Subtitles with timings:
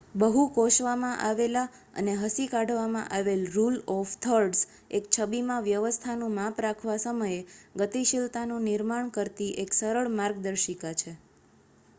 [0.15, 1.19] બહુ કોશવામાં
[1.95, 4.63] અને હસી કાઢવામાં આવેલ રુલ ઓફ થર્ડસ
[4.97, 7.39] એક છબીમાં વ્યવસ્થાનું માપ રાખવા સમયે
[7.79, 11.17] ગતિશીલતાનું નિર્માણ કરતી એક સરળ માર્ગદર્શિકા છે